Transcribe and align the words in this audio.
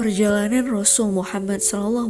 Perjalanan 0.00 0.64
Rasul 0.64 1.12
Muhammad 1.12 1.60
SAW 1.60 2.08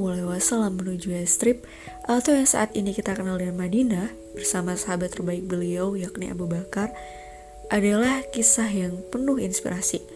menuju 0.70 1.10
Yastrib 1.10 1.66
atau 2.06 2.38
yang 2.38 2.46
saat 2.46 2.70
ini 2.78 2.94
kita 2.94 3.18
kenal 3.18 3.34
dengan 3.34 3.58
Madinah 3.58 4.14
bersama 4.30 4.78
sahabat 4.78 5.10
terbaik 5.18 5.50
beliau 5.50 5.98
yakni 5.98 6.30
Abu 6.30 6.46
Bakar 6.46 6.94
adalah 7.66 8.22
kisah 8.30 8.70
yang 8.70 8.94
penuh 9.10 9.42
inspirasi. 9.42 10.06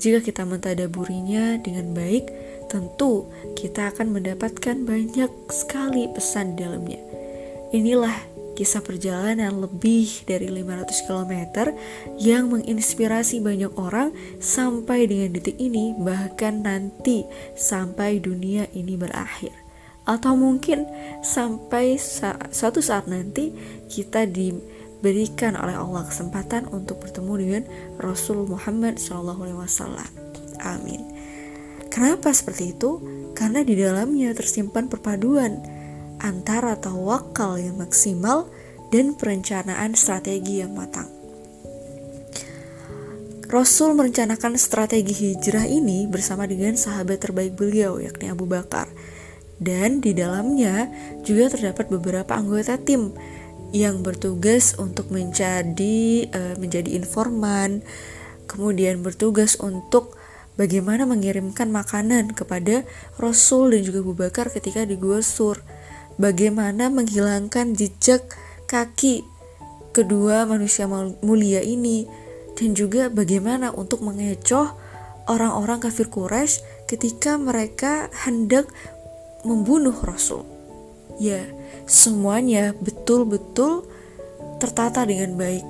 Jika 0.00 0.24
kita 0.24 0.48
mentadaburinya 0.48 1.60
dengan 1.60 1.92
baik, 1.92 2.32
tentu 2.72 3.28
kita 3.60 3.92
akan 3.92 4.16
mendapatkan 4.16 4.80
banyak 4.80 5.28
sekali 5.52 6.08
pesan 6.16 6.56
di 6.56 6.64
dalamnya. 6.64 7.00
Inilah 7.76 8.31
kisah 8.52 8.84
perjalanan 8.84 9.52
lebih 9.56 10.24
dari 10.28 10.48
500 10.52 11.08
km 11.08 11.34
yang 12.20 12.52
menginspirasi 12.52 13.40
banyak 13.40 13.72
orang 13.80 14.12
sampai 14.38 15.08
dengan 15.08 15.36
detik 15.36 15.56
ini 15.56 15.96
bahkan 15.96 16.60
nanti 16.60 17.24
sampai 17.56 18.20
dunia 18.20 18.68
ini 18.76 18.94
berakhir 18.96 19.52
atau 20.02 20.34
mungkin 20.34 20.86
sampai 21.22 21.94
sa 21.94 22.34
suatu 22.50 22.82
saat 22.82 23.06
nanti 23.06 23.54
kita 23.86 24.26
diberikan 24.26 25.54
oleh 25.54 25.78
Allah 25.78 26.02
kesempatan 26.10 26.66
untuk 26.74 27.06
bertemu 27.06 27.32
dengan 27.38 27.62
Rasul 28.02 28.50
Muhammad 28.50 28.98
SAW. 28.98 29.62
Amin. 30.62 31.02
Kenapa 31.86 32.34
seperti 32.34 32.74
itu? 32.74 32.98
Karena 33.36 33.62
di 33.62 33.78
dalamnya 33.78 34.34
tersimpan 34.34 34.90
perpaduan 34.90 35.81
antara 36.22 36.78
tawakal 36.78 37.58
yang 37.58 37.76
maksimal 37.82 38.48
dan 38.94 39.18
perencanaan 39.18 39.98
strategi 39.98 40.62
yang 40.62 40.72
matang. 40.72 41.10
Rasul 43.52 43.92
merencanakan 43.92 44.56
strategi 44.56 45.12
hijrah 45.12 45.68
ini 45.68 46.08
bersama 46.08 46.48
dengan 46.48 46.72
sahabat 46.72 47.20
terbaik 47.20 47.52
beliau, 47.52 48.00
yakni 48.00 48.32
Abu 48.32 48.48
Bakar. 48.48 48.88
Dan 49.60 50.00
di 50.00 50.16
dalamnya 50.16 50.88
juga 51.20 51.52
terdapat 51.52 51.92
beberapa 51.92 52.32
anggota 52.32 52.80
tim 52.80 53.12
yang 53.76 54.00
bertugas 54.00 54.72
untuk 54.80 55.12
menjadi 55.12 56.28
uh, 56.32 56.54
menjadi 56.56 56.96
informan, 56.96 57.84
kemudian 58.48 59.04
bertugas 59.04 59.60
untuk 59.60 60.16
bagaimana 60.56 61.04
mengirimkan 61.04 61.68
makanan 61.68 62.32
kepada 62.32 62.88
Rasul 63.20 63.76
dan 63.76 63.84
juga 63.84 64.00
Abu 64.00 64.16
Bakar 64.16 64.48
ketika 64.48 64.88
di 64.88 64.96
Gua 64.96 65.20
Sur 65.20 65.60
bagaimana 66.16 66.88
menghilangkan 66.92 67.76
jejak 67.76 68.26
kaki 68.68 69.24
kedua 69.92 70.48
manusia 70.48 70.88
mulia 71.20 71.60
ini 71.60 72.08
dan 72.56 72.72
juga 72.72 73.08
bagaimana 73.12 73.72
untuk 73.72 74.04
mengecoh 74.04 74.72
orang-orang 75.28 75.78
kafir 75.80 76.08
Quraisy 76.08 76.64
ketika 76.88 77.36
mereka 77.36 78.08
hendak 78.24 78.68
membunuh 79.46 79.94
Rasul. 80.02 80.44
Ya, 81.20 81.44
semuanya 81.84 82.72
betul-betul 82.80 83.86
tertata 84.58 85.04
dengan 85.04 85.36
baik 85.36 85.64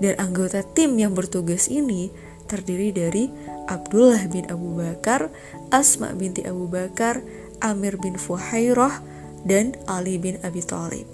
dan 0.00 0.14
anggota 0.20 0.62
tim 0.62 0.96
yang 1.00 1.16
bertugas 1.16 1.66
ini 1.72 2.12
terdiri 2.46 2.94
dari 2.94 3.26
Abdullah 3.66 4.22
bin 4.30 4.46
Abu 4.46 4.78
Bakar, 4.78 5.32
Asma 5.74 6.14
binti 6.14 6.46
Abu 6.46 6.70
Bakar, 6.70 7.24
Amir 7.58 7.98
bin 7.98 8.14
Fuhairah, 8.14 9.02
dan 9.46 9.78
Ali 9.86 10.18
bin 10.18 10.42
Abi 10.42 10.60
Thalib. 10.60 11.06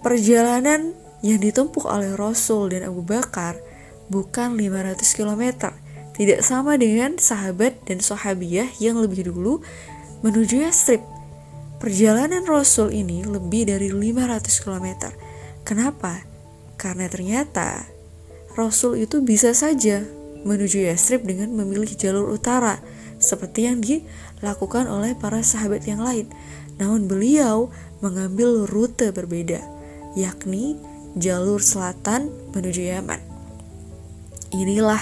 Perjalanan 0.00 0.94
yang 1.24 1.40
ditempuh 1.42 1.88
oleh 1.88 2.14
Rasul 2.14 2.70
dan 2.70 2.86
Abu 2.86 3.02
Bakar 3.02 3.58
bukan 4.06 4.54
500 4.54 5.00
km, 5.16 5.74
tidak 6.14 6.40
sama 6.46 6.78
dengan 6.78 7.18
sahabat 7.18 7.82
dan 7.88 7.98
sahabiah 7.98 8.70
yang 8.78 9.00
lebih 9.02 9.32
dulu 9.32 9.64
menuju 10.22 10.62
Yastrib. 10.62 11.02
Perjalanan 11.82 12.46
Rasul 12.46 12.94
ini 12.94 13.26
lebih 13.26 13.68
dari 13.68 13.90
500 13.90 14.62
km. 14.62 15.10
Kenapa? 15.66 16.22
Karena 16.78 17.08
ternyata 17.08 17.88
Rasul 18.54 19.02
itu 19.02 19.24
bisa 19.24 19.56
saja 19.56 20.04
menuju 20.44 20.84
Yastrib 20.84 21.24
dengan 21.24 21.50
memilih 21.56 21.90
jalur 21.96 22.30
utara, 22.30 22.78
seperti 23.24 23.64
yang 23.64 23.80
dilakukan 23.80 24.84
oleh 24.84 25.16
para 25.16 25.40
sahabat 25.40 25.88
yang 25.88 26.04
lain. 26.04 26.28
Namun 26.76 27.08
beliau 27.08 27.72
mengambil 28.04 28.68
rute 28.68 29.08
berbeda, 29.08 29.64
yakni 30.12 30.76
jalur 31.16 31.64
selatan 31.64 32.28
menuju 32.52 32.82
Yaman. 32.84 33.22
Inilah 34.52 35.00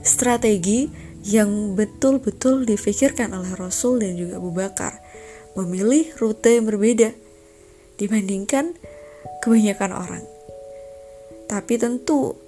strategi 0.00 0.88
yang 1.26 1.76
betul-betul 1.76 2.64
difikirkan 2.64 3.34
oleh 3.36 3.52
Rasul 3.58 4.00
dan 4.00 4.16
juga 4.16 4.40
Abu 4.40 4.54
Bakar, 4.54 4.96
memilih 5.58 6.08
rute 6.16 6.56
yang 6.56 6.64
berbeda 6.64 7.12
dibandingkan 7.98 8.72
kebanyakan 9.42 9.90
orang. 9.92 10.24
Tapi 11.50 11.74
tentu 11.76 12.38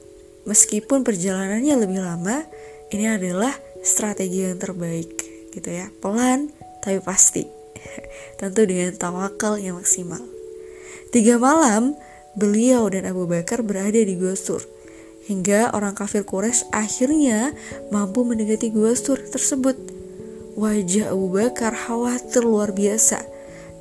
meskipun 0.47 1.03
perjalanannya 1.03 1.75
lebih 1.77 2.01
lama, 2.01 2.47
ini 2.95 3.07
adalah 3.11 3.53
strategi 3.85 4.47
yang 4.47 4.61
terbaik 4.61 5.11
gitu 5.53 5.69
ya. 5.69 5.89
Pelan 6.01 6.53
tapi 6.81 6.99
pasti. 7.01 7.45
Tentu 8.39 8.65
dengan 8.69 8.93
tawakal 8.97 9.57
yang 9.61 9.81
maksimal. 9.81 10.21
Tiga 11.11 11.41
malam 11.41 11.97
beliau 12.39 12.87
dan 12.93 13.09
Abu 13.09 13.27
Bakar 13.27 13.67
berada 13.67 13.99
di 13.99 14.15
Gua 14.15 14.39
Sur 14.39 14.63
hingga 15.27 15.71
orang 15.77 15.95
kafir 15.95 16.27
Quraisy 16.27 16.71
akhirnya 16.75 17.55
mampu 17.91 18.23
mendekati 18.23 18.71
Gua 18.71 18.95
Sur 18.95 19.19
tersebut. 19.19 19.77
Wajah 20.59 21.15
Abu 21.15 21.33
Bakar 21.33 21.73
khawatir 21.73 22.45
luar 22.45 22.75
biasa 22.75 23.23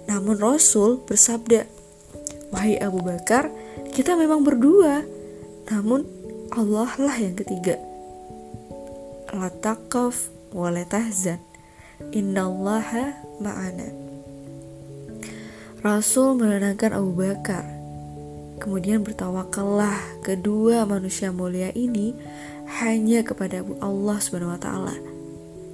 namun 0.10 0.42
Rasul 0.42 1.06
bersabda 1.06 1.70
wahai 2.50 2.82
Abu 2.82 3.06
Bakar 3.06 3.54
kita 3.94 4.18
memang 4.18 4.42
berdua 4.42 5.06
namun 5.70 6.02
Allah 6.50 6.90
lah 6.98 7.14
yang 7.14 7.38
ketiga 7.38 7.78
la 9.34 9.50
taqaf 9.54 10.34
wa 10.58 10.74
la 10.74 10.82
tahzan 10.86 11.38
innallaha 12.10 13.14
ma'ana. 13.38 13.88
Rasul 15.80 16.36
menenangkan 16.36 16.98
Abu 16.98 17.14
Bakar. 17.16 17.64
Kemudian 18.60 19.08
bertawakallah 19.08 19.96
kedua 20.20 20.84
manusia 20.84 21.32
mulia 21.32 21.72
ini 21.72 22.12
hanya 22.84 23.24
kepada 23.24 23.64
Allah 23.80 24.18
Subhanahu 24.20 24.52
wa 24.52 24.60
taala. 24.60 24.96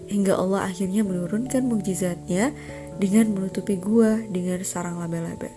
Hingga 0.05 0.37
Allah 0.37 0.69
akhirnya 0.69 1.01
menurunkan 1.01 1.65
mukjizatnya 1.65 2.53
dengan 3.01 3.33
menutupi 3.33 3.81
gua 3.81 4.21
dengan 4.29 4.61
sarang 4.61 5.01
laba-laba. 5.01 5.49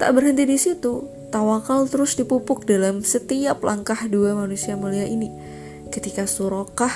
Tak 0.00 0.10
berhenti 0.16 0.48
di 0.48 0.56
situ, 0.56 1.04
tawakal 1.28 1.84
terus 1.84 2.16
dipupuk 2.16 2.64
dalam 2.64 3.04
setiap 3.04 3.60
langkah 3.60 4.08
dua 4.08 4.32
manusia 4.32 4.72
mulia 4.72 5.04
ini 5.04 5.55
ketika 5.90 6.26
Surokah 6.28 6.92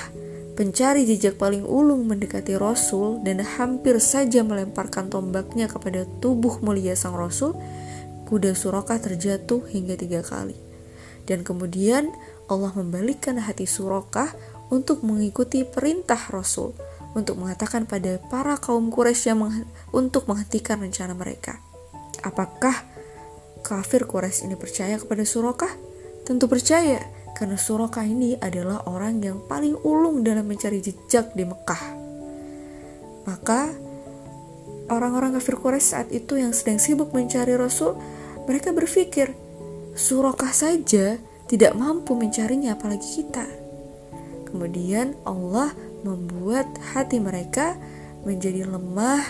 pencari 0.53 1.07
jejak 1.07 1.39
paling 1.39 1.63
ulung 1.65 2.05
mendekati 2.05 2.59
Rasul 2.59 3.23
dan 3.23 3.41
hampir 3.41 3.97
saja 3.97 4.43
melemparkan 4.43 5.09
tombaknya 5.09 5.71
kepada 5.71 6.05
tubuh 6.19 6.59
mulia 6.61 6.93
sang 6.93 7.15
Rasul, 7.15 7.55
kuda 8.27 8.53
Surokah 8.53 8.99
terjatuh 8.99 9.65
hingga 9.71 9.97
tiga 9.97 10.21
kali. 10.21 10.55
Dan 11.25 11.41
kemudian 11.47 12.11
Allah 12.51 12.73
membalikkan 12.75 13.39
hati 13.39 13.63
Surokah 13.63 14.33
untuk 14.71 15.03
mengikuti 15.03 15.63
perintah 15.67 16.19
Rasul 16.31 16.75
untuk 17.11 17.35
mengatakan 17.39 17.83
pada 17.83 18.23
para 18.31 18.55
kaum 18.55 18.87
Quraisy 18.87 19.35
yang 19.35 19.43
meng 19.43 19.67
untuk 19.91 20.31
menghentikan 20.31 20.79
rencana 20.79 21.11
mereka. 21.11 21.59
Apakah 22.23 22.87
kafir 23.61 24.07
Quraisy 24.07 24.47
ini 24.47 24.55
percaya 24.55 24.95
kepada 24.95 25.27
Surokah? 25.27 25.71
Tentu 26.23 26.47
percaya 26.47 27.03
karena 27.37 27.57
Suraka 27.57 28.03
ini 28.05 28.37
adalah 28.37 28.85
orang 28.87 29.21
yang 29.23 29.43
paling 29.45 29.77
ulung 29.81 30.21
dalam 30.21 30.47
mencari 30.47 30.79
jejak 30.83 31.33
di 31.33 31.43
Mekah. 31.47 31.83
Maka 33.25 33.71
orang-orang 34.89 35.37
kafir 35.37 35.55
Quraisy 35.57 35.87
saat 35.87 36.07
itu 36.09 36.37
yang 36.37 36.51
sedang 36.51 36.77
sibuk 36.81 37.13
mencari 37.15 37.55
Rasul, 37.55 37.95
mereka 38.49 38.73
berpikir, 38.75 39.31
Suraka 39.91 40.55
saja 40.55 41.19
tidak 41.51 41.75
mampu 41.75 42.15
mencarinya 42.15 42.79
apalagi 42.79 43.21
kita. 43.21 43.43
Kemudian 44.47 45.19
Allah 45.27 45.75
membuat 46.03 46.67
hati 46.95 47.19
mereka 47.19 47.75
menjadi 48.23 48.67
lemah 48.67 49.23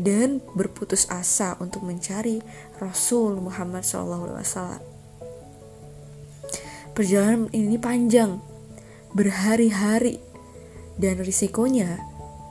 dan 0.00 0.40
berputus 0.56 1.06
asa 1.12 1.54
untuk 1.60 1.84
mencari 1.84 2.40
Rasul 2.80 3.36
Muhammad 3.38 3.84
SAW. 3.84 4.89
Perjalanan 7.00 7.48
ini 7.56 7.80
panjang, 7.80 8.44
berhari-hari, 9.16 10.20
dan 11.00 11.16
risikonya 11.24 11.96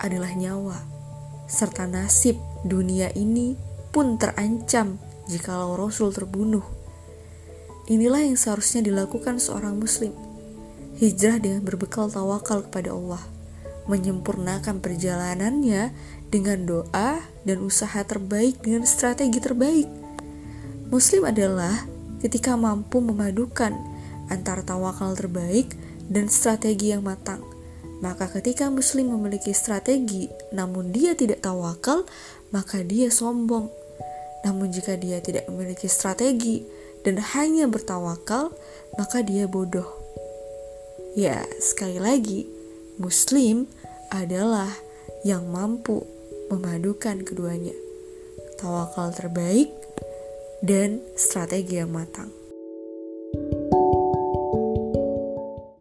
adalah 0.02 0.34
nyawa, 0.34 0.74
serta 1.46 1.86
nasib 1.86 2.34
dunia 2.66 3.14
ini 3.14 3.54
pun 3.94 4.18
terancam 4.18 4.98
jikalau 5.30 5.78
Rasul 5.78 6.10
terbunuh. 6.18 6.66
Inilah 7.94 8.26
yang 8.26 8.42
seharusnya 8.42 8.82
dilakukan 8.82 9.38
seorang 9.38 9.78
muslim. 9.78 10.18
Hijrah 10.98 11.38
dengan 11.38 11.62
berbekal 11.62 12.10
tawakal 12.10 12.66
kepada 12.66 12.90
Allah, 12.90 13.22
menyempurnakan 13.86 14.82
perjalanannya 14.82 15.94
dengan 16.34 16.66
doa 16.66 17.22
dan 17.46 17.58
usaha 17.62 18.02
terbaik 18.02 18.66
dengan 18.66 18.90
strategi 18.90 19.38
terbaik. 19.38 19.86
Muslim 20.90 21.30
adalah 21.30 21.86
ketika 22.26 22.58
mampu 22.58 22.98
memadukan 22.98 23.99
antara 24.30 24.62
tawakal 24.64 25.14
terbaik 25.18 25.74
dan 26.10 26.30
strategi 26.32 26.94
yang 26.94 27.06
matang. 27.06 27.42
Maka 28.00 28.32
ketika 28.32 28.72
muslim 28.72 29.12
memiliki 29.12 29.52
strategi 29.52 30.32
namun 30.56 30.96
dia 30.96 31.14
tidak 31.20 31.44
tawakal, 31.44 32.08
maka 32.56 32.80
dia 32.82 33.12
sombong. 33.12 33.68
Namun 34.48 34.72
jika 34.72 34.96
dia 34.96 35.20
tidak 35.20 35.52
memiliki 35.52 35.92
strategi 35.92 36.64
dan 37.04 37.20
hanya 37.36 37.68
bertawakal, 37.68 38.56
maka 38.96 39.20
dia 39.20 39.52
bodoh. 39.52 39.88
Ya, 41.18 41.44
sekali 41.60 42.00
lagi, 42.00 42.48
muslim 42.96 43.68
adalah 44.16 44.72
yang 45.28 45.52
mampu 45.52 46.08
memadukan 46.48 47.28
keduanya. 47.28 47.76
Tawakal 48.56 49.12
terbaik 49.12 49.68
dan 50.64 51.04
strategi 51.20 51.80
yang 51.80 51.92
matang. 51.92 52.39